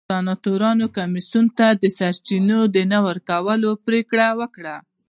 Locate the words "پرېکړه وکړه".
3.85-4.75